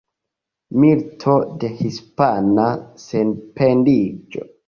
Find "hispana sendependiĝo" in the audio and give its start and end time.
1.83-4.49